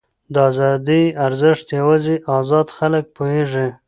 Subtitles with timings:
[0.33, 3.67] د ازادۍ ارزښت یوازې ازاد خلک پوهېږي.